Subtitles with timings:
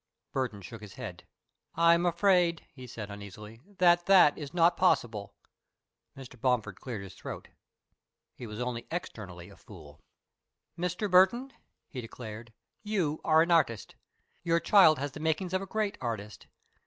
[0.31, 1.27] Burton shook his head.
[1.75, 5.35] "I am afraid," he said, uneasily, "that that is not possible."
[6.17, 6.41] Mr.
[6.41, 7.49] Bomford cleared his throat.
[8.33, 9.99] He was only externally a fool.
[10.75, 11.07] "Mr.
[11.07, 11.53] Burton,"
[11.87, 12.51] he declared,
[12.81, 13.93] "you are an artist.
[14.41, 16.47] Your child has the makings of a great artist.